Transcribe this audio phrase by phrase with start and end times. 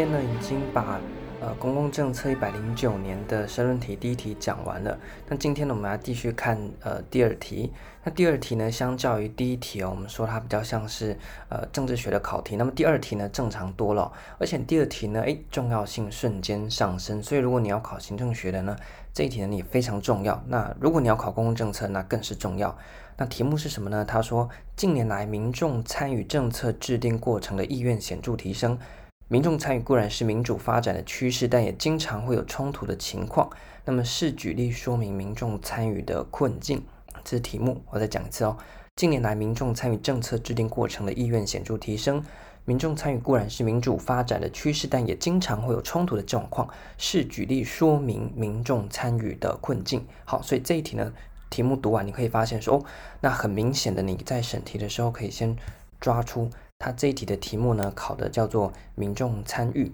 [0.00, 0.98] 今天呢已经把
[1.42, 4.98] 呃公共政策一百零九年的申论题第一题讲完了。
[5.28, 7.70] 那今天呢，我们要继续看呃第二题。
[8.02, 11.18] 那第二题呢，相较于第一题哦，我们说它比较像是
[11.50, 12.56] 呃政治学的考题。
[12.56, 17.22] 那么第二题呢，正常多了，而且第二题呢，诶，重要性瞬间上升。
[17.22, 18.74] 所以如果你要考行政学的呢，
[19.12, 20.42] 这一题呢也非常重要。
[20.48, 22.74] 那如果你要考公共政策，那更是重要。
[23.18, 24.02] 那题目是什么呢？
[24.02, 28.78] 他说，近年来民众参与政策制定过程的意愿显著提升。
[29.32, 33.48] 民众参与固然是民主发展的趋势，但也经常会有冲突的情况。
[33.84, 36.82] 那么，是举例说明民众参与的困境。
[37.22, 38.56] 这题目，我再讲一次哦。
[38.96, 42.20] 近年来民众参与政策制定过程的意愿显著提升。
[42.64, 46.68] 民众参与固然是民主发展的趋势，但也经常会有冲突的状况。
[46.98, 50.04] 是举例说明民众参与的困境。
[50.24, 51.12] 好，所以这一题呢。
[51.48, 52.84] 题目读完，你可以发现说，哦，
[53.20, 55.56] 那很明显的，你在审题的时候可以先
[56.00, 56.50] 抓出
[56.80, 59.92] 它这一题的题目呢，考的叫做民众参与。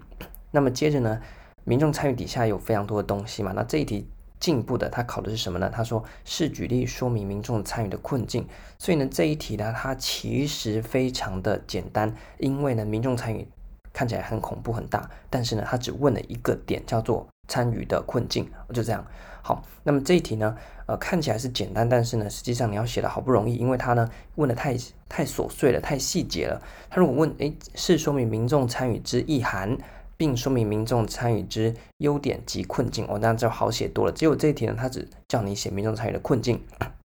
[0.51, 1.21] 那么接着呢，
[1.65, 4.07] 民众参与底下有非常多的东西嘛，那这一题
[4.39, 5.69] 进一步的，它考的是什么呢？
[5.69, 8.47] 他说是举例说明民众参与的困境。
[8.79, 13.45] 所以呢，这一题呢，它其实非常的简单，因为呢，民众参与
[13.91, 19.05] 看起来很恐怖很大，但是呢，他只问了一个点，叫做参与的困境，就这样。
[19.41, 24.75] 好，那么这一题呢，呃，看起来是简单，但是呢，实际上你要写的好不容易，因为他呢问的太
[25.07, 26.61] 太琐碎了，太细节了。
[26.89, 29.77] 他如果问，诶，是说明民众参与之意涵，
[30.17, 34.11] 并说明民众参与之优点及困境，哦，那就好写多了。
[34.11, 36.61] 只有这一题呢，他只叫你写民众参与的困境，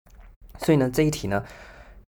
[0.60, 1.44] 所以呢，这一题呢，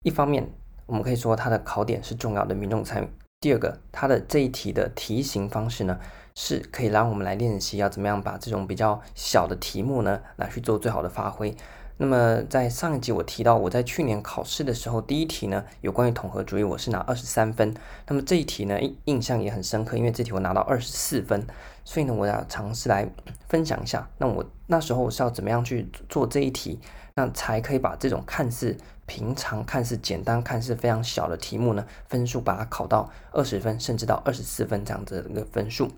[0.04, 0.48] 一方面
[0.86, 3.08] 我们可以说它的考点是重要的民众参与，
[3.40, 6.00] 第二个，它的这一题的题型方式呢。
[6.42, 11.54] 是可以让我们来练习要怎么样把这种比较小的题目呢，来去做最好的发挥。
[11.98, 17.76] 那么在上一集我提到，我在去年考试的时候，第一题呢有关于统合主义，我是拿二十三分。
[18.08, 21.46] 那么这一题呢，印象也很深刻，因为这题我拿到二十四分。
[21.84, 23.06] 所以呢，我要尝试来
[23.50, 24.10] 分享一下。
[24.18, 26.80] 那我那时候我是要怎么样去做这一题，
[27.16, 35.90] 那才可以把这种看似平常、看似简单、看似非常小的题目呢，分数把它考到二十分，甚至到二十四分这样子的一个分数。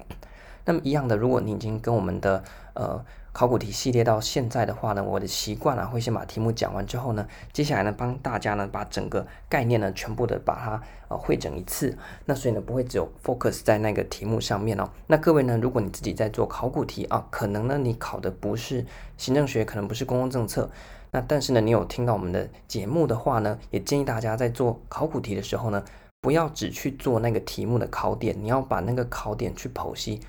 [0.65, 11.97] 那么一样的，如果你已经跟我们的呃考古题系列到现在的话呢，我的习惯啊会先把题目讲完之后呢，接下来呢帮大家呢把整个概念呢全部的把它呃汇整一次。
[12.25, 14.89] 那所以呢不会只有 focus 在那个题目上面哦。
[15.07, 18.85] 那各位呢，如果你自己在做考古题啊，可能呢你考的不是
[19.17, 20.69] 行政学，可能不是公共政策，
[21.11, 25.83] 那但是呢你有听到我们的节目的话呢，也建议大家在做考古题的时候呢，
[26.19, 30.19] 不要只去做那个题目的考点，你要把那个考点去剖析。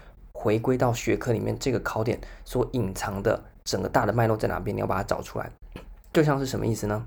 [0.43, 4.77] 回归到学科里面，这个考点所隐藏的整个大的脉络在哪边？
[4.77, 5.49] 你要把它找出来。
[6.13, 7.07] 就像是什么意思呢？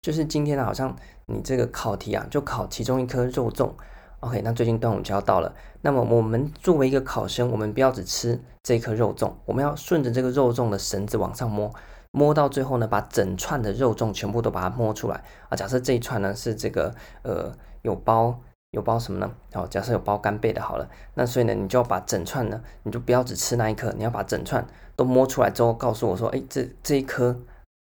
[0.00, 0.94] 就是今天呢，好像
[1.26, 3.72] 你这个考题啊，就考其中一颗肉粽。
[4.20, 5.52] OK，那最近端午就要到了。
[5.82, 11.74] 那么我们作为一个考生，我们不要只吃这颗肉粽，我们要顺着这个肉粽的绳子往上摸，
[12.12, 15.56] 摸到最后呢，把整串的肉粽全部都把它摸出来啊。
[15.56, 17.52] 假设这一串呢是这个呃
[17.82, 18.38] 有包。
[18.72, 19.32] 有包什么呢？
[19.52, 27.34] 好，假设有包干贝的，好了，那所以呢，你就要把整串呢，你就不要只吃那一颗，你要把整串都摸出来之后，告诉我说，哎，这这一颗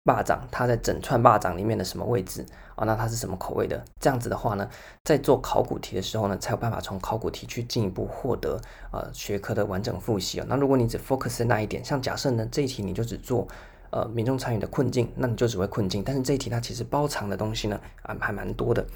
[0.04, 2.46] 巴掌，它在整串巴掌里面的什么位置
[2.76, 2.84] 啊？
[2.84, 3.84] 那它是什么口味的？
[4.00, 4.70] 这样子的话呢，
[5.02, 8.60] 在做考古题的时候呢，才有办法从考古题去进一步获得
[8.92, 10.46] 呃学科的完整复习哦。
[10.48, 13.48] 那如果你只 focus 那一点，像假设呢这一题你就只做
[13.90, 18.86] 呃民众参与的困境，那你就只会困境，但是这一题它其实包藏的东西呢啊还蛮多的。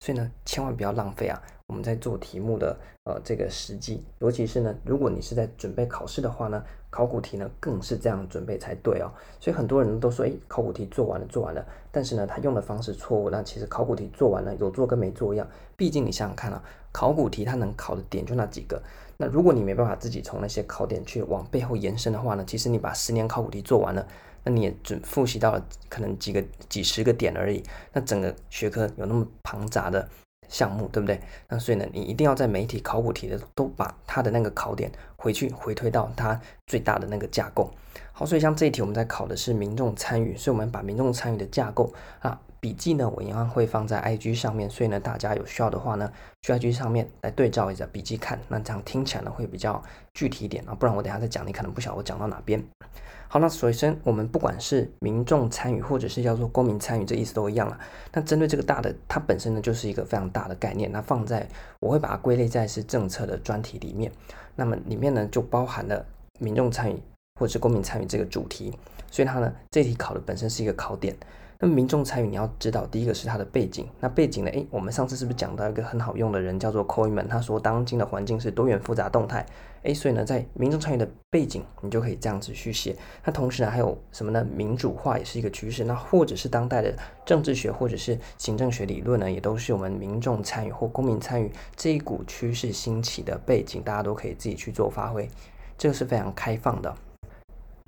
[0.00, 1.40] 所以呢，千万不要浪费啊！
[1.66, 2.74] 我们在做题目的
[3.04, 9.12] 呃这个时机，尤其是呢，如果你是在准备考试的话呢，考古题呢更是这样准备才对哦。
[9.38, 11.62] 所以很多人都说，诶，考古题做完了，做完了，
[11.92, 13.28] 但是呢，他用的方式错误。
[13.28, 15.46] 那其实考古题做完了，有做跟没做一样。
[15.76, 18.82] 毕竟你想想看啊，考古题它能考的点就那几个。
[19.18, 24.06] 那如果你没办法自己从那些考点去往背后延伸的话呢，其实你把十年考古题做完了。
[24.44, 30.08] 那你也只复习到了可能几个几十个点而已，那整个学科有那么庞杂的
[30.48, 31.20] 项目，对不对？
[31.48, 37.72] 那所以呢，你一定要在每一题考古题的都把它的那个考点回去回推到它最大的那个架构。
[38.12, 46.12] 好，所以像这一题我们在考的是民众参与，所以我们把民众参与的架构啊笔记呢，我一样会放在 IG 上面，所以呢，大家有需要的话呢，
[46.42, 49.82] 去 IG 上面来对照一下笔记看，那这样听起来呢会比较
[50.12, 52.62] 具体一点啊，不然我等下再讲，你可能不晓得我讲到哪边。
[53.32, 57.78] 好，那首先我们不管是民众参与，或者是叫做公民参与，这意思都一样了。
[58.12, 60.90] 那针对这个大的，它本身呢就是一个非常大的概念。
[60.90, 61.48] 那放在
[61.78, 64.10] 我会把它归类在是政策的专题里面。
[64.56, 66.04] 那么里面呢就包含了
[66.40, 67.00] 民众参与
[67.38, 68.76] 或者是公民参与这个主题。
[69.12, 71.16] 所以它呢这题考的本身是一个考点。
[71.62, 73.86] 那民众参与，你要知道，第一个是它的背景。
[74.00, 74.50] 那背景呢？
[74.50, 77.28] 诶，我们上次是不是讲到一个很好用的人，叫做 Kahneman？
[77.28, 79.44] 他说，当今的环境是多元、复杂、动态。
[79.82, 82.96] 诶，所以呢，在民众参与的背景，你就可以这样子去写。
[83.22, 84.42] 那同时呢，还有什么呢？
[84.42, 85.84] 民主化也是一个趋势。
[85.84, 86.96] 那或者是当代的
[87.26, 95.28] 政治学，或者是行政学理论呢，也都是我们民众参与或公民参与这一股趋势兴起的背景，大家都可以自己去做发挥。
[95.76, 96.94] 这个是非常开放的。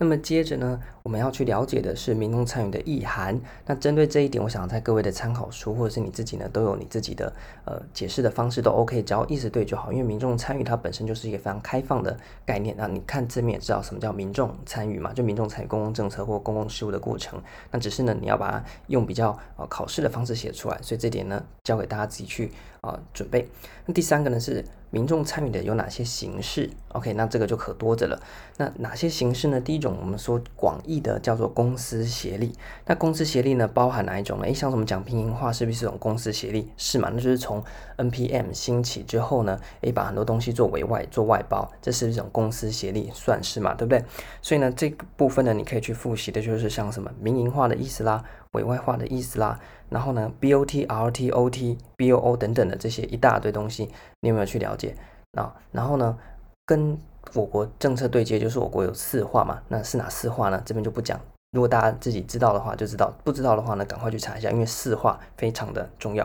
[0.02, 3.40] 那么接着呢，我们要去了解的是民众参与的意涵。
[3.64, 7.32] 那针对这一点，我想在各位的参考书或者是你自己呢，都有你自己的
[7.64, 9.92] 呃解释的方式，都 OK，只要意思对就好。
[9.92, 12.74] 因为民众参与它本身就是一个非常开放的概念。
[12.76, 15.12] 那你看字面也知道什么叫民众参与嘛？
[15.12, 17.40] 就民众参与公共政策或公共事务的过程。
[17.70, 20.76] 那只是呢，你要把它用比较呃考试的方式写出来。
[20.82, 22.50] 所以这点呢，交给大家自己去
[22.80, 23.48] 啊、呃、准备。
[23.86, 24.64] 那第三个呢是。
[24.92, 28.20] 民众参与的有哪些形式？OK，那这个就可多着了。
[28.58, 29.58] 那哪些形式呢？
[29.58, 32.52] 第一种，我们说广义的叫做公私协力。
[32.84, 34.44] 那公私协力呢，包含哪一种呢？
[34.44, 36.70] 诶，像什么讲拼音化，是不是这种公私协力？
[36.76, 37.10] 是嘛？
[37.10, 37.64] 那就是从
[37.96, 43.72] NPM 兴起之后呢，诶，把很多东西做委外、做外包，这是一种公私协力，算是嘛？
[43.72, 44.04] 对不对？
[44.42, 48.22] 所以呢，这个部分呢，你可以去复习的就是像什么民营化的意思啦。
[48.52, 49.58] 委外化的意思啦，
[49.88, 53.88] 然后呢，BOT、RT、OT、BOO 等等的这些一大堆东西，
[54.20, 54.94] 你有没有去了解？
[55.38, 56.18] 啊，然后呢，
[56.66, 56.98] 跟
[57.34, 60.62] 我国政策对接，就是我国有四化嘛，那是哪四化呢？
[60.64, 61.18] 这边就不讲。
[61.52, 66.24] 如果大家自己知道的话就知道，不知道的话呢，赶快去查一下，因为四化非常的重要。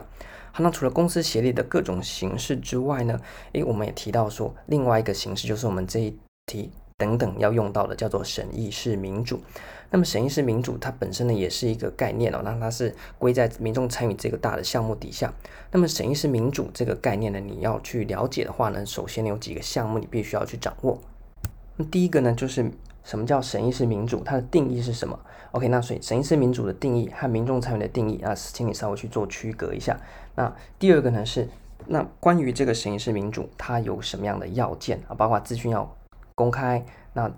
[0.51, 3.19] 好，那除了公司协力的各种形式之外呢，
[3.53, 9.39] 诶，我们也提到说，另外一个形式就是我们这一题等等要用到的，叫做审议式民主。
[9.89, 15.33] 那么审议式民主它本身呢也是一个概念哦，那它是归在民众参与这个大的项目底下。
[15.71, 20.99] 那么审议式民主这个概念呢，你要去了解的话呢，首先有几个项目你必须要去掌握。
[21.77, 22.69] 那第一个呢就是
[23.03, 25.17] 什么叫审议式民主，它的定义是什么
[25.51, 29.97] ？OK，那所以审议式民主的定义和民众参与的定义啊，请你稍微去做区隔一下。
[30.35, 31.47] 那第二个呢是
[31.85, 35.15] 那关于这个审议式民主它有什么样的要件啊？
[35.15, 35.95] 包括资讯要
[36.35, 37.31] 公开，那。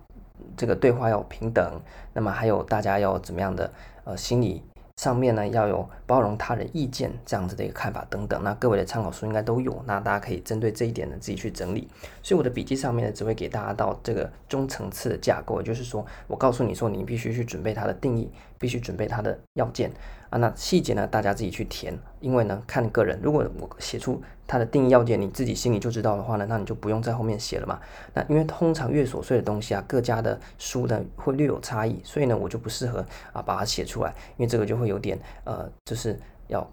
[0.58, 1.82] 这个对话要平等，
[2.14, 3.72] 那么还有大家要怎么样的
[4.04, 4.64] 呃心理
[4.98, 8.44] 上面呢，要有包容他人意见这样子的一个看法等等。
[8.44, 11.88] 那各位的参考书应该都有，那大家可以针对这一点呢自己去整理。
[12.22, 19.90] 所以我的笔记上面呢只会给大家到这个中层次的架构，就是说我告诉你说你必须去准备它的定义，必须准备它的要件
[20.30, 20.38] 啊。
[20.38, 24.22] 那细节呢大家自己去填，因为呢看个人，如果我写出。
[24.50, 27.80] 它的定义要件你自己心里就知道的话呢，那你就不用在后面写了嘛。
[28.16, 36.68] 那因为通常越琐碎的东西啊，各家的书呢会略有差异，所以呢我就不适合啊把它写出来，因为这个就会有点呃，就是要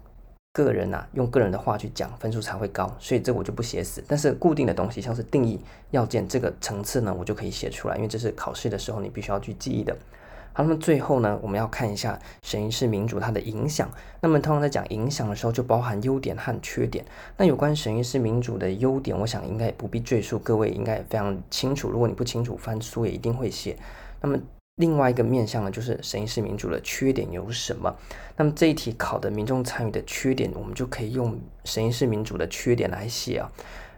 [0.53, 4.03] 个人呐、用个人的话去讲，分数才会高，所以这我就不写死。
[4.07, 9.95] 但是固定的东西，像是定义要件这个层次呢，我就可以写出来，因为这是考试的时候你必须要去记忆的。
[10.57, 13.87] 好，那么最后呢，我们要看一下审议式民主它的影响。
[14.21, 17.05] 那么通常在讲影响的时候，就包含优点和缺点。
[17.37, 21.91] 那有关审议式民主的优点，我想应该也不必赘述，各位应该也非常清楚。
[21.91, 23.77] 如果你不清楚，翻书也一定会写。
[24.19, 24.35] 那么
[24.77, 27.95] 另外一个面向呢，就是审议式民主的缺点有什么？
[28.35, 33.51] 那么这一题考的民众参与的缺点，我们就可以用审议式民主的缺点来写啊。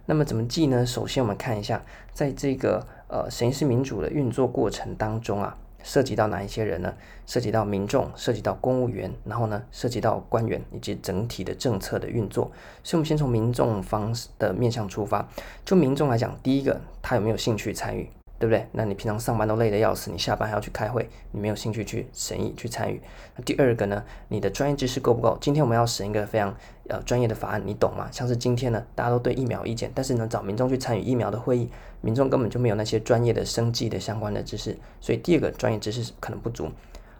[0.07, 0.85] 那么怎么记呢？
[0.85, 5.55] 首先我们看一下，在这个呃审议式民主的运作过程当中啊。
[5.83, 6.93] 涉及到哪一些人呢？
[7.25, 12.51] 涉及到民众，涉及到公务员，然后呢，涉及到官员以及整体的政策的运作。
[12.83, 15.27] 所以，我们先从民众方的面向出发。
[15.63, 18.09] 就民众来讲，第一个，他有没有兴趣参与？
[18.39, 18.65] 对不对？
[18.71, 23.01] 那你平常上班都累得要死，你下班还要去开会，你没有兴趣去审议、去参与。
[23.35, 24.01] 那第二个呢？
[24.29, 25.37] 你的专业知识够不够？
[25.41, 26.55] 今天我们要审一个非常
[26.89, 28.09] 呃专业的法案，你懂吗？
[28.11, 31.69] 像是今天呢，大家都对疫苗意见，但是呢，找民众去参与疫苗的会议，
[32.01, 36.69] 民众根本就没有那些专业的生计的相关的知识，所以第二个专业知识可能不足。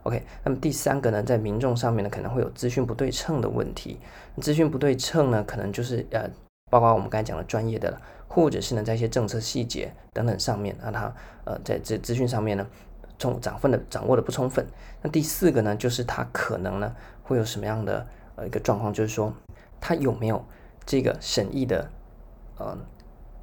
[0.04, 3.98] OK，那么第三个呢，在民众上面呢，可能会有资讯不对称的问题。
[4.42, 6.30] 资讯不对称呢，可能就是呃。
[6.72, 11.12] 包括我们刚才讲的专业的了，或者是呢，在一些政策细节等等上面，让他
[11.44, 12.68] 呃在这资讯上面呢，
[13.18, 14.64] 充掌分的掌握的不充分。
[15.02, 18.06] 那第四个呢，就是他可能呢会有什么样的
[18.46, 19.34] 一个状况，就是说
[19.80, 20.44] 他有没有
[20.86, 21.90] 这个审议的
[22.58, 22.78] 呃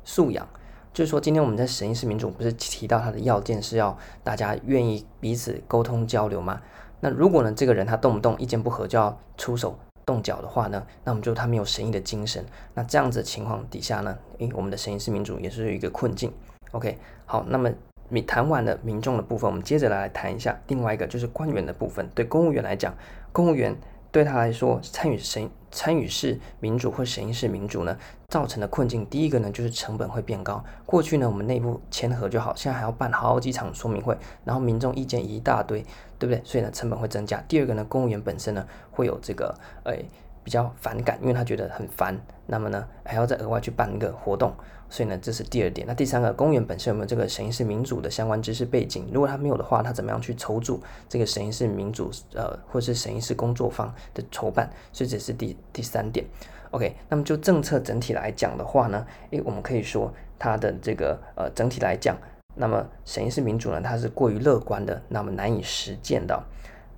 [0.05, 0.49] 素养？
[0.93, 6.63] 就是说今天我们在审议式民主不是提到他的要件是要大家愿意彼此沟通交流吗？
[7.01, 9.79] 那如果呢这个人他动不动意见不合就要出手。
[10.07, 12.47] 动脚的话呢，那我们就他没有审议的精神。
[12.75, 16.33] 那这样子情况底下呢，诶，我们的审议式民主也是一个困境。
[16.71, 17.69] OK，好，那么
[18.09, 22.09] 你谈完了民众的部分，我们接着来谈一下另外一个就是官员的部分。
[22.15, 22.95] 对公务员来讲，
[23.33, 23.77] 公务员
[24.17, 27.95] 对他来说，参与审参与式民主或审议式民主呢，
[28.29, 30.65] 造成的困境，第一个呢就是成本会变高。
[30.87, 35.85] 过去呢，我们内部签合就好，现在还要办好几场说明会，然后民众意见一大堆，
[36.19, 36.41] 对不对？
[36.47, 37.45] 所以呢，成本会增加。
[37.47, 39.55] 第二个呢，公务员本身呢会有这个，
[39.85, 40.07] 诶。
[40.47, 44.55] 比较反感，因为他觉得很烦，那么呢还要再额外去办一个活动，
[44.89, 45.85] 所以呢这是第二点。
[45.85, 49.09] 那第三个，公务员本身有没有这个审议式民主的相关知识背景？
[49.13, 54.71] 如果他没有的话，他怎么样去筹组这个审议式民主呃或是审议式工作坊的筹办？
[54.93, 56.25] 所以这是第第三点。
[56.71, 62.17] OK，那么就政策整体来讲的话呢，诶，我们可以说它的这个呃整体来讲，
[62.55, 66.41] 那么审议式民主呢它是过于乐观的，那么难以实践的。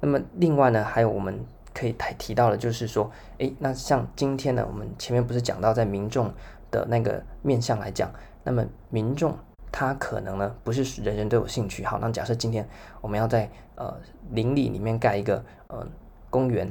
[0.03, 1.43] 那么另外呢还有我们。
[1.79, 3.09] 可以提提到的，就是说，
[3.39, 6.29] 诶，那像今天呢，我们前面不是讲到在民众
[6.73, 8.11] 的那个面向来讲，
[8.43, 9.39] 那么民众
[9.71, 11.85] 他可能呢不是人人都有兴趣。
[11.85, 12.69] 好，那假设今天
[13.01, 13.97] 我们要在呃
[14.33, 15.87] 邻里里面盖一个呃
[16.29, 16.69] 公园，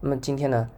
[0.00, 0.68] 那么今天呢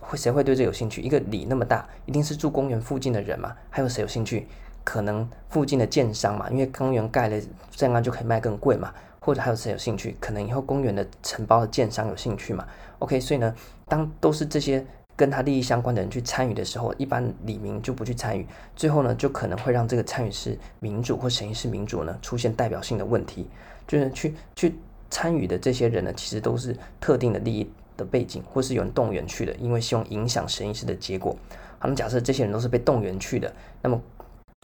[0.00, 1.02] 会谁会对这有兴趣？
[1.02, 3.54] 一个里那么大，一定是住公园附近的人嘛？
[3.68, 4.48] 还有谁有兴趣？
[4.82, 7.36] 可能附近的建商嘛，因为公园盖了
[7.70, 8.94] 这样就可以卖更贵嘛。
[9.24, 10.16] 或者还有谁有兴趣？
[10.18, 12.66] 可能以后公园的承包的建商有兴趣嘛
[12.98, 13.54] ？OK，所以呢，
[13.86, 23.48] 当都是这些跟他利益相关的人去参与的时候，一般李明就不去参与，最后呢，就可能会让这个参与式民主或审议式民主呢出现代表性的问题，
[23.86, 24.74] 就是去去
[25.08, 31.36] 参与的这些人呢，其实都是特定的利益的背景，或是有人动员去的，因为希望影响审议式的结果。
[31.78, 34.02] 好，那假设这些人都是被动员去的，那么。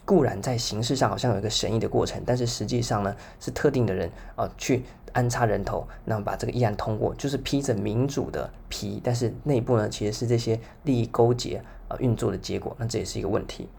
[0.09, 13.69] 固然在形式上好像有一个审议的过程，但是实际上呢，是特定的人啊、去安插人头，那么把这个议案通过，就是披着民主的皮，但是内部呢其实是这些利益勾结啊、运作的结果，那这也是一个问题。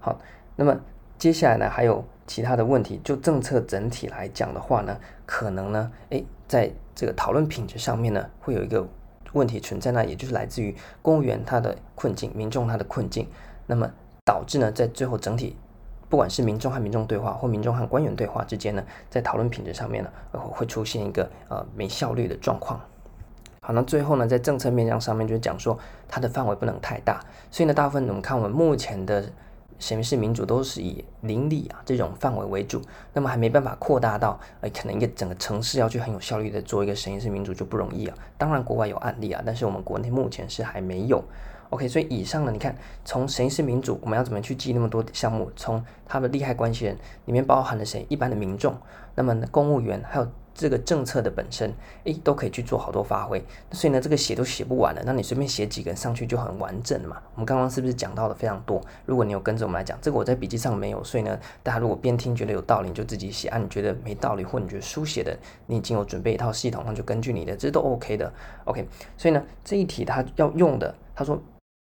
[0.00, 0.18] 好，
[0.56, 0.76] 那么
[1.16, 8.84] 接下来呢还有其他的问题，就政策整体来讲的话呢，可能呢，诶，在这个讨论品质上面呢，会有一个
[9.34, 13.28] 问题存在，那也就是来自于公务员他的困境，民众他的困境，
[13.68, 13.88] 那么。
[14.24, 15.56] 导致呢，在最后整体，
[16.08, 22.80] 不管是民众和民众对话，或民众和官员对话之间呢，在讨论品质上面呢，会出现一个呃没效率的状况。
[23.62, 25.76] 好，那最后呢，在政策面向上面就讲说，
[26.06, 27.20] 它的范围不能太大。
[27.50, 29.24] 所以呢，大部分我们看我们目前的
[29.80, 32.80] 审议式民主都是以邻里啊这种范围为主，
[33.12, 38.16] 那么还没办法扩大到呃可能一个整个城市要去很有效率的做一个审议式民主就不容易啊。
[38.38, 41.24] 当然国外有案例啊，但是我们国内目前是还没有。
[41.72, 45.50] OK，所以以上呢，你看，从谁是民主，我们要怎么去记那么多项目？
[45.56, 48.04] 从他的利害关系人里面包含了谁？
[48.10, 48.76] 一般的民众，
[49.14, 51.72] 那么，公务员，还有这个政策的本身，
[52.04, 53.42] 诶，都可以去做好多发挥。
[53.70, 57.16] 所以呢，这个写都写不完了，那你随便写几个人上去就很完整了嘛。
[57.32, 58.78] 我们刚刚是不是讲到的非常多？
[59.06, 68.30] 如果你有跟着我们来讲，这个我在笔记上没有，所以呢，大家如果边听觉得有道理，你就自己写；啊，你觉得没道理，或你觉得书写的你已经有准备一套系统，那就根据你的，这都 OK 的。
[68.66, 68.86] OK，
[69.16, 71.42] 所以呢，这一题他要用的，他说。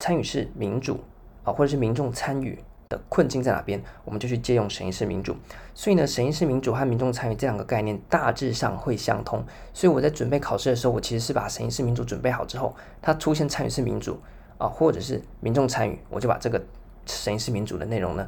[0.03, 1.00] 参与式民主
[1.45, 3.81] 啊，或者是民众参与的困境在哪边？
[4.03, 5.33] 我们就去借用审议式民主。
[5.74, 9.41] 所以呢，审议式民主和民众参与这两个概念大致上会相通。
[9.74, 14.19] 所以我在准备考试的时候，我其实是把审议式民主准备好之后，它出现参与式民主
[14.57, 16.62] 啊，或者是民众参与，我就把这个
[17.05, 18.27] 审议式民主的内容呢，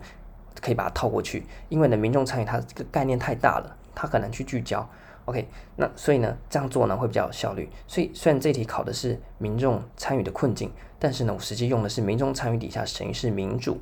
[0.62, 1.46] 可以把它套过去。
[1.68, 4.90] 因为呢，民众参与它这个概念太大了，它很难去聚焦。
[5.26, 7.68] OK，那所以呢，这样做呢会比较有效率。
[7.88, 13.80] 所以虽然这题考的是民众参与的困境，但是呢，我实际用的是民众参与底下审议式民主，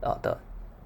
[0.00, 0.38] 呃的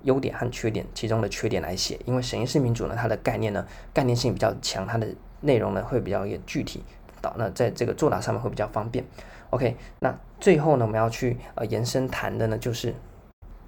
[0.04, 2.00] 优点和缺点，其中的缺点来写。
[2.06, 5.06] 因为审议式民主呢，它的概念呢概念性比较强，它的
[5.42, 6.82] 内容呢会比较也具体，
[7.20, 9.04] 到那在这个作答上面会比较方便。
[9.50, 12.94] OK，那最后呢，我们要去呃延伸谈的呢，就是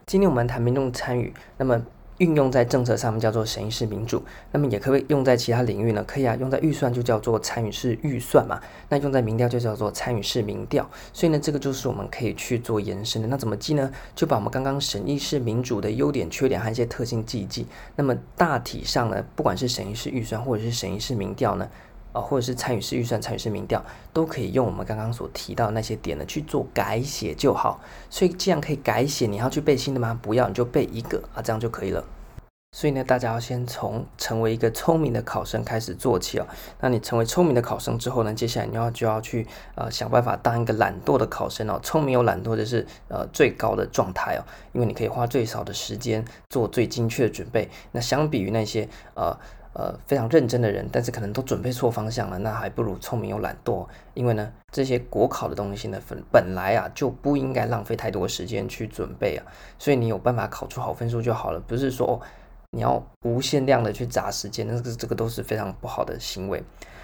[0.07, 1.85] 今天我们谈民众参与，那么。
[2.21, 4.23] 运用在政策上面叫做审议式民主，
[4.53, 6.05] 那么也可以用在其他领域呢？
[6.07, 8.61] 可以啊，用在预算就叫做参与式预算嘛。
[8.91, 10.89] 那用在民调就叫做参与式民调。
[11.15, 13.29] 所以呢，这个就是我们可以去做延伸的。
[13.29, 13.91] 那怎么记呢？
[14.15, 17.67] 就把我们刚刚审议式民主的优点、缺点和一些特性记一记。
[17.97, 21.67] 那么大体上呢，不管是审议式预算或者是审议式民调呢。
[22.13, 27.81] 啊，或者是参与式预算、参与式民调，都可以用我们刚刚所提到那些点呢去做改写就好。
[28.09, 30.19] 所以既然可以改写，你要去背新的吗？
[30.21, 32.05] 不要，你就背一个啊，这样就可以了。
[32.73, 36.47] 所以呢，大家要先从成为一个聪明的考生开始做起哦。
[36.81, 41.81] 那你成为聪明的考生之后呢，接下来你要就要去呃想办法当一个懒惰的考生哦。
[41.83, 47.69] 聪明又懒惰，这是呃最高的状态哦，因为你可以花最少的时间做最精确的准备。
[47.91, 49.37] 那相比于那些呃。
[49.73, 53.87] 呃，非常认真的人，但是可能都准备错方向了，那还不如聪明又懒惰。
[54.15, 59.47] 因为呢，这些国考的东西呢，本本来啊就不应该浪费太多时间去准备啊，
[59.79, 62.21] 所以你有办法考出好分数就好了，不是说，哦，
[62.73, 66.61] 你要无限量的去砸时间，那个这个都是非常不好的行为。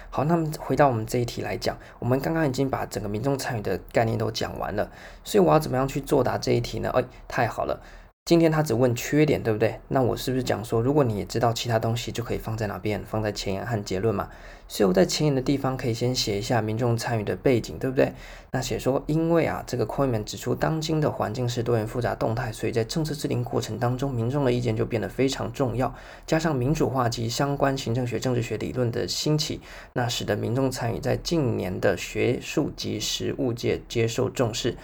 [0.09, 4.89] 好，那么回到我们这一题来讲，我们刚刚已经把整个民众参与的概念都讲完了，
[5.23, 6.89] 所以我要怎么样去作答这一题呢？
[6.93, 7.81] 哎，太好了。
[8.27, 9.79] 今天他只问缺点，对不对？
[9.87, 13.01] 那我是不是讲说，如果你也知道其他东西，就可以放在哪边？
[13.05, 14.27] 放在前言和结论嘛。
[14.67, 18.11] 所以我在前言的地方可以先写一下民众参与的背景，对不对？
[18.51, 25.95] 那写说，因为啊，这个扣员们指出，当今的环境是多元复杂动态，所以在政策制定过程当中，民众的意见就变得非常重要。
[26.25, 29.61] 加上民主化及相关行政学、政治学理论的兴起，
[29.93, 34.75] 那使得民众参与在近年的学术及实务界接受重视。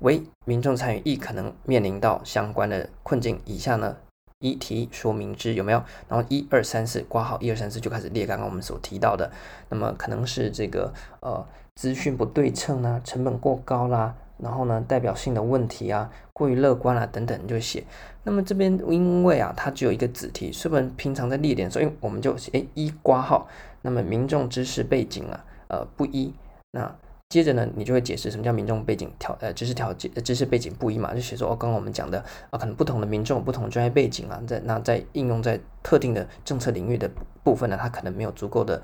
[0.00, 3.40] 为民众参与亦可能面临到相关的困境。
[3.44, 3.96] 以下呢，
[4.38, 5.82] 一题说明之有没有？
[6.08, 9.30] 然后一二三四括号一二三四就开始列刚刚我们所提到的。
[9.68, 17.84] 那么可能是这个呃资讯不对称啊，成本过高啦，然后呢代表性的问题啊，过于乐观啊等等就写。
[18.24, 23.46] 那么这边因为啊它只有一个子题，所以我们平常在列点所以我们就写诶一括号。
[23.82, 26.32] 那么民众知识背景啊呃不一
[26.70, 26.96] 那。
[27.30, 32.18] 接着呢，你就会解释什么叫民众背景条呃知识条件知识背景不一嘛，就写说哦，刚刚我们讲的
[32.50, 37.08] 啊，可能不同的民众不同的专业背景啊，在那在应用在特定的政策领域的
[37.44, 38.82] 部分呢，他可能没有足够的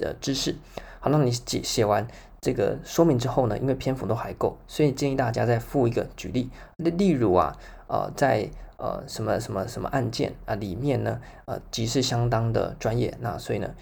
[0.00, 0.54] 呃知识。
[1.00, 2.06] 好，那你写写完
[2.42, 6.50] 这个说明之后呢，因为篇幅都还够，所以建议大家再附一个举例。
[6.76, 13.74] 例例如啊，呃，在呃什么什么什么案件啊里面呢，呃，即是相当的专业，那所以呢。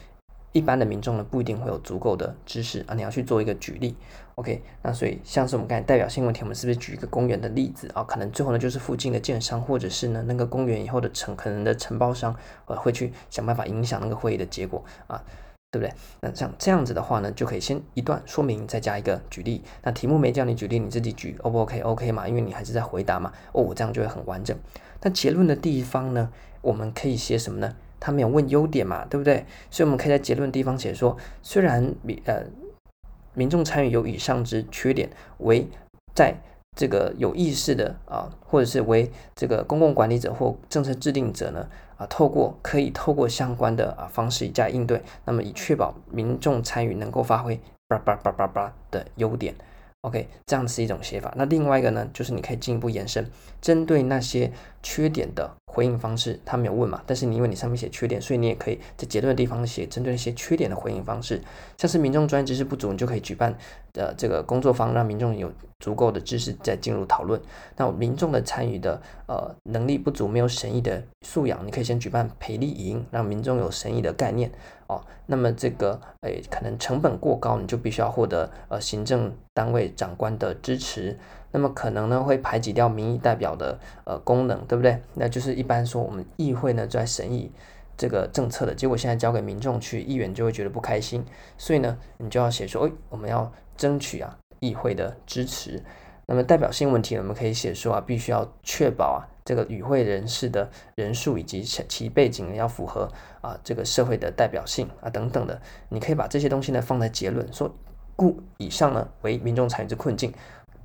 [0.52, 3.95] 一般的民众呢，不一定会有足够的知识啊，你要去做一个举例
[4.35, 4.62] ，OK？
[4.83, 8.02] 那所以像是我们刚才代表性问题，我们是不是举一个公园的例子啊？
[8.02, 12.35] 可能最后呢，就是附近的建商，或者是呢那个公园以后的承可能的承包商，
[12.66, 15.23] 呃，会去想办法影响那个会议的结果啊，
[15.71, 15.95] 对不对？
[16.21, 19.62] 那像这样子的话呢，就可以先一段说明，再加一个举例。
[19.85, 24.57] 那题目没叫你举例，你自己举，O 不 OK？OK 嘛，因为你还是在回答嘛，哦，这样就会很完整。
[25.02, 27.76] 那结论的地方呢，我们可以写什么呢？
[28.00, 29.45] 他没有问优点嘛，对不对？
[29.71, 32.42] 所以我们可以在结论地方写说，虽然民呃
[33.35, 35.69] 民众参与有以上之缺点，为
[36.14, 36.35] 在
[36.76, 49.54] 这个有意识的啊，或者是为这个公共管理者或政策制定者呢啊，透过可以透过相关的啊方式加以应对，那么以确保民众参与能够发挥叭叭叭叭叭的优点。
[50.02, 51.30] OK，这样是一种写法。
[51.36, 54.50] 那另外一个呢，就是你可以进一步延伸，针对那些
[54.82, 61.41] 缺点的回应方式，他没有问嘛，但是你因为你上面写缺点，所以你也可以在结论的地方写针对那些缺点的回应方式。
[61.78, 63.56] 像是民众专业知识不足，你就可以举办
[63.95, 67.41] 呃这个工作坊，让民众有足够的知识再进入讨论。
[67.76, 74.50] 那民众的参与的呃能力不足，没有审议的素养，你可以先举办培力营，让民众有审议的概念。
[74.89, 81.17] 哦，那么这个诶，可能成本过高，你就必须要获得呃行政单位长官的支持。
[81.52, 85.02] 那么可能呢会排挤掉民意代表的呃功能，对不对？
[85.15, 87.50] 那就是一般说我们议会呢在审议
[87.97, 91.25] 这个政策的结果，现在交给民众去，议员就会觉得不开心。
[91.58, 95.82] 所以呢，你就要写说，哎，我们要争取啊议会的支持。
[96.26, 99.26] 那么代表性问题，我们可以写说啊，必须要确保啊。
[99.43, 103.10] 这个与会人士的人数以及其背景要符合
[103.41, 107.75] 啊，这个社会的代表性啊等等的，你可以把这些东西呢放在结论说，
[108.15, 110.32] 故以上呢为民众参与之困境，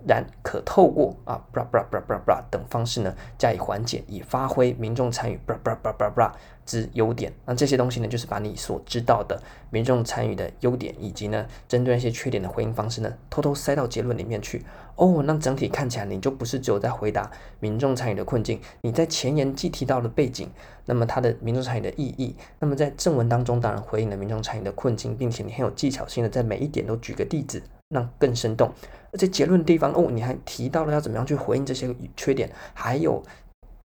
[0.08, 6.34] 然可透过啊布拉布拉布拉布拉布拉等方式呢加以缓解，以发挥民众参与布拉布拉布拉布拉布拉
[6.66, 7.32] 之优点。
[7.46, 14.64] 那这些东西呢，就是把你所知道的民众参与的优点，以及呢针对那些缺点的回应方式呢，偷偷塞到结论里面去。
[14.96, 20.50] 哦，那整体看起来你就不是只有在回答民众参与的困境，你在前言既提到了背景，
[20.86, 28.72] 那么它的民众参与的意义，那么在正文当中当然回应了民众参与的困境，并且你很有技巧性的在每一点都举个例子，让更生动。
[29.12, 33.24] 而且结论地方哦，你还提到了要怎么样去回应这些缺点，还有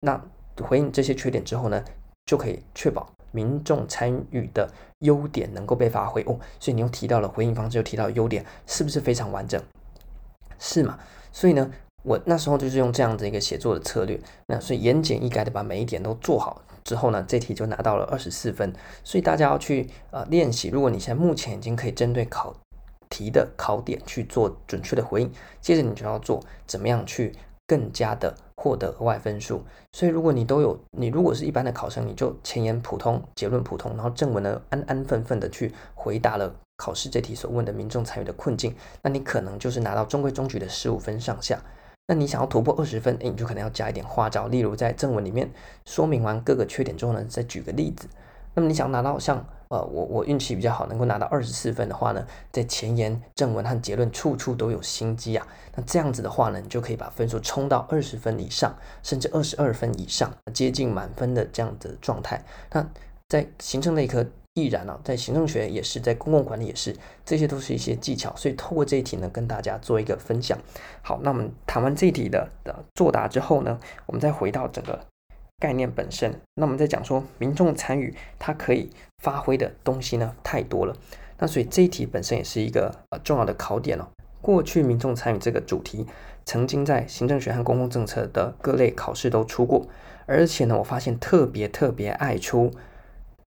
[0.02, 0.20] 那
[0.62, 1.84] 回应这些缺点之后呢，
[2.26, 4.68] 就可以确保民众参与的
[5.00, 6.40] 优点能够被发挥哦。
[6.60, 9.62] 所以你又提到了回应方式，又提到优点，是不是非常完整？
[10.58, 10.98] 是嘛？
[11.32, 11.72] 所以呢，
[12.04, 18.74] 我那时候就是用这样的一个写作的策略，那所以言简意赅的把每一点都做好之后呢，这题就拿到了二十四分。
[19.04, 22.56] 所以大家要去呃练习，如果你现在目前已经可以针对考
[23.10, 27.36] 题的考点去做准确的回应，接着你就要做怎么样去
[27.68, 29.64] 更加的获得额外分数。
[29.92, 36.56] 所以如果你都有，你如果是一般的考生，你就前言普通，结论普通，然后正文呢安安分分的去回答了。
[36.82, 41.62] 考试这题所问的民众参与的困境，那你可能就是拿到中规中矩的十五分上下。
[42.08, 45.52] 那你想要突破二十分，诶，你就可能要加一点花招，例如在正文里面
[45.86, 48.08] 说明完各个缺点之后呢，再举个例子。
[48.54, 55.48] 那么你想拿到像呃我我运气比较好，能够拿到二十四分的话呢，在前言、正文和结论处处都有心机啊。
[55.76, 62.44] 那这样子的话呢，你就可以把分数冲到二十分以上，甚至二十二分以上，接近满分的这样的状态。
[62.72, 62.88] 那
[63.28, 64.26] 在行政类科。
[64.56, 68.36] 亦然啊，在行政学也是，在公共管理也是，这些都是一些技巧。
[68.36, 70.58] 所以透过这一题呢，跟大家做一个分享。
[71.02, 75.06] 好，那我们谈完这一题的的作答之后呢，我们再回到整个
[75.60, 76.42] 概念本身。
[76.56, 80.96] 那我们再讲说，民众参与它可以发挥的东西呢，太多了。
[81.38, 84.08] 那所以这一题本身也是一个呃重要的考点哦。
[84.42, 86.06] 过去民众参与这个主题，
[86.46, 89.88] 曾经在行政学和公共政策的各类考试都出过，
[90.26, 92.72] 而且呢，我发现特别特别爱出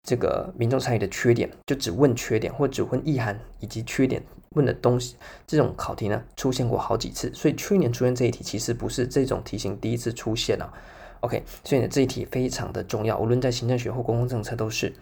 [0.03, 10.73] 这个民众参与的缺点，就只问缺点或只问意涵以及缺点问的东西，这种考题呢出现过好几次，所以去年出现这一题其实不是这种题型第一次出现了。
[11.21, 14.95] OK，所以呢这一题非常的重要，无论在行政学或公共政策都是。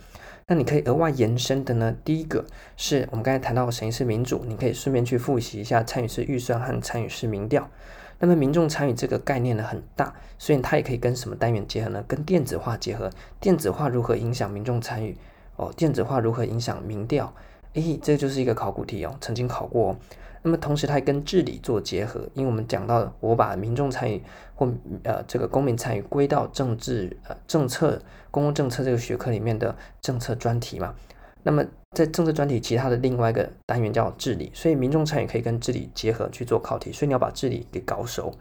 [0.46, 2.44] 那你可以额外延伸的呢，第一个
[2.76, 7.70] 是我们刚才谈到的审议式民主，你可以顺便去复习一下参与式预算和参与式民调。
[8.18, 12.05] 那么民众参与这个概念呢很大，所以它也可以跟什么单元结合呢？
[12.07, 13.11] 跟电子化结合。
[13.40, 15.16] 电子化如何影响民众参与？
[15.57, 17.35] 哦，电子化如何影响民调？
[17.74, 19.96] 诶，这就是一个考古题哦，曾经考过哦。
[20.42, 24.20] 那么同时，它还跟治理做结合，因为我们讲到，我把民众参与
[24.56, 24.68] 或
[25.04, 30.94] 呃这个公民参与归到政治呃政策公共政策这个学科里面的政策专题嘛。
[31.44, 38.32] 那么在政策专题其他的另外一个单元叫治理，所以民众参与可以跟治理结合去做考题，所以你要把治理给搞熟。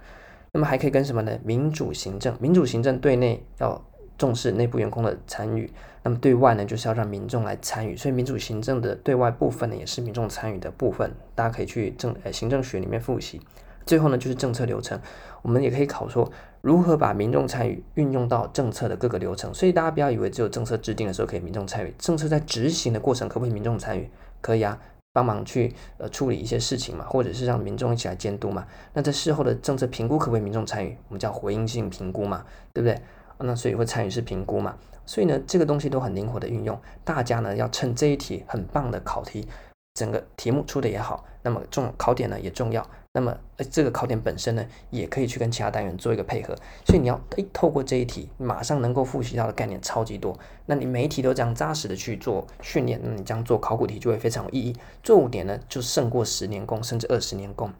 [0.54, 1.39] 那么还可以跟什么呢？
[1.44, 3.82] 民主行政，民主行政对内要
[4.22, 5.68] 重视内部员工的参与。
[6.04, 13.42] 那么对外呢，就是要让民众来参与，所以民主行政的对外部分呢，也是民众参与的部分，大家可以去政呃行政学里面复习。
[13.84, 15.02] 最后呢，就是政策流程，
[15.42, 16.32] 我们也可以考说
[16.62, 19.52] 如何把民众参与运用到政策的各个流程。
[19.52, 24.08] 所以大家不要以为只有政策制定的时候可以民众参与，政策在执行的过程可不可以民众参与？
[24.40, 24.80] 可以啊，
[25.14, 28.66] 帮忙去呃处理一些事情嘛，或者是让民众一起来监督嘛。
[28.94, 30.98] 那在事后的政策评估可不可以民众参与？
[31.10, 33.00] 我们叫回应性评估嘛，对不对？
[33.43, 34.77] 那所以会参与式评估嘛。
[35.06, 39.47] 所以呢，这个东西都很灵活的运用，大家呢要趁这一题很棒的考题，
[39.95, 57.73] 整个题目出的也好，那么重考点呢也重要，那么呃这个考点本身呢也可以去跟其他单元做一个配合，所以你要诶透过这一题，马上能够复习到的概念超级多，那你每一题都这样扎实的去做训练，那你这样做考古题就会非常有意义，做五点呢就胜过十年功甚至二十年功。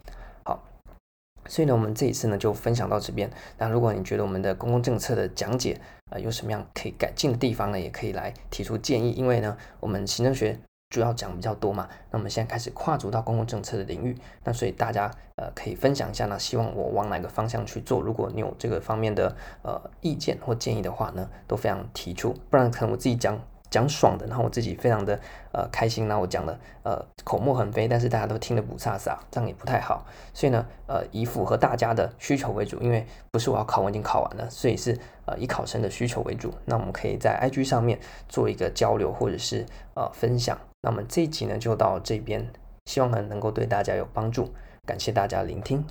[1.52, 5.78] 所以呢我们这一次呢就分享到这边，那如果你觉得我们的公共政策的讲解，
[6.10, 7.78] 呃，有什么样可以改进的地方呢？
[7.78, 9.12] 也可以来提出建议。
[9.12, 10.58] 因为呢，我们行政学
[10.90, 18.00] 主要讲比较多嘛，那我们现在开始跨足到公共政策的领域，那所以大家呃可以分享一下呢，希望我往哪个方向去做？
[18.00, 23.38] 如果你有这个方面的呃意见或建议的话呢，都非常提出，不然可能我自己讲。
[23.72, 25.20] 讲爽的，然后我自己非常的
[25.54, 30.06] 呃开心，然后我讲的呃口沫横飞，但是大家都听得不飒飒，这样也不太好。
[30.34, 36.54] 所以呢，呃以符合大家的需求为主，因为不是我要考，我已经考完了，所以是呃以考生的需求为主。
[36.66, 40.60] 那我们可以在 IG 上面做一个交流或者是呃分享。
[40.82, 42.46] 那么这一集呢就到这边，
[42.86, 44.54] 希望呢能够对大家有帮助，
[44.86, 45.86] 感谢大家聆听。